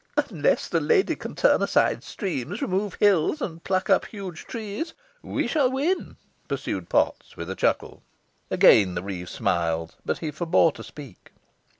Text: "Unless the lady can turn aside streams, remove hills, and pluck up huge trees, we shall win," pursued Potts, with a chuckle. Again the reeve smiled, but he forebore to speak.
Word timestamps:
"Unless 0.31 0.67
the 0.69 0.79
lady 0.81 1.15
can 1.15 1.35
turn 1.35 1.61
aside 1.61 2.03
streams, 2.03 2.59
remove 2.63 2.95
hills, 2.95 3.39
and 3.39 3.63
pluck 3.63 3.87
up 3.87 4.05
huge 4.07 4.45
trees, 4.47 4.95
we 5.21 5.45
shall 5.45 5.71
win," 5.71 6.15
pursued 6.47 6.89
Potts, 6.89 7.37
with 7.37 7.51
a 7.51 7.55
chuckle. 7.55 8.01
Again 8.49 8.95
the 8.95 9.03
reeve 9.03 9.29
smiled, 9.29 9.93
but 10.03 10.17
he 10.17 10.31
forebore 10.31 10.71
to 10.71 10.83
speak. 10.83 11.33